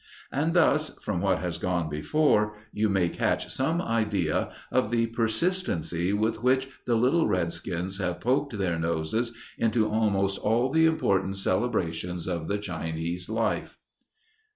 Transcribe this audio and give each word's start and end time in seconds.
And 0.31 0.55
thus, 0.55 0.97
from 1.03 1.21
what 1.21 1.37
has 1.37 1.59
gone 1.59 1.87
before, 1.87 2.55
you 2.73 2.89
may 2.89 3.07
catch 3.07 3.53
some 3.53 3.79
idea 3.79 4.51
of 4.71 4.89
the 4.89 5.05
persistency 5.05 6.11
with 6.11 6.41
which 6.41 6.69
the 6.87 6.95
little 6.95 7.27
redskins 7.27 7.99
have 7.99 8.19
poked 8.19 8.57
their 8.57 8.79
noses 8.79 9.31
into 9.59 9.87
almost 9.89 10.39
all 10.39 10.71
the 10.71 10.87
important 10.87 11.37
celebrations 11.37 12.27
of 12.27 12.47
the 12.47 12.57
Chinese 12.57 13.29
life. 13.29 13.77